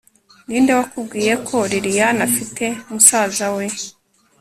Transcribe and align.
ninde 0.47 0.71
wakubwiye 0.79 1.33
ko 1.47 1.57
lilian 1.71 2.17
afite 2.27 2.65
musaza 2.89 3.47
we! 3.55 3.65